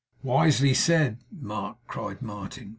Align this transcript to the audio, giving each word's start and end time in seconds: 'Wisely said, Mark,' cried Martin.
'Wisely 0.23 0.73
said, 0.73 1.19
Mark,' 1.31 1.77
cried 1.85 2.23
Martin. 2.23 2.69